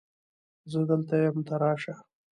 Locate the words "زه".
0.71-0.79